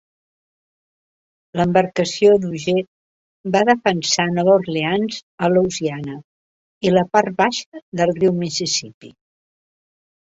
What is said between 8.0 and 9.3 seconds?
del riu Mississippí.